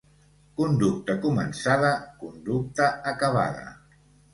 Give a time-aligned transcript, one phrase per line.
[0.61, 1.95] Conducta començada,
[2.25, 3.67] conducta acabada.